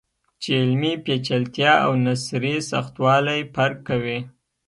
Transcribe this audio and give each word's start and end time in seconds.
چې 0.41 0.49
علمي 0.61 0.93
پیچلتیا 1.05 1.73
او 1.85 1.91
نثري 2.05 2.55
سختوالی 2.71 3.41
فرق 3.53 3.77
کوي. 3.89 4.19